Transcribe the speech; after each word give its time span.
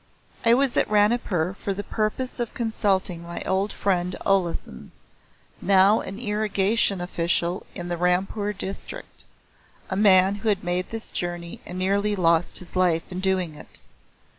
I 0.43 0.55
was 0.55 0.77
at 0.77 0.89
Ranipur 0.89 1.53
for 1.53 1.75
the 1.75 1.83
purpose 1.83 2.39
of 2.39 2.55
consulting 2.55 3.21
my 3.21 3.39
old 3.43 3.71
friend 3.71 4.15
Olesen, 4.25 4.89
now 5.61 5.99
an 6.01 6.17
irrigation 6.17 6.99
official 6.99 7.67
in 7.75 7.87
the 7.87 7.97
Rampur 7.97 8.51
district 8.57 9.25
a 9.91 9.95
man 9.95 10.37
who 10.41 10.49
had 10.49 10.63
made 10.63 10.89
this 10.89 11.11
journey 11.11 11.61
and 11.67 11.77
nearly 11.77 12.15
lost 12.15 12.57
his 12.57 12.75
life 12.75 13.03
in 13.11 13.19
doing 13.19 13.53
it. 13.53 13.77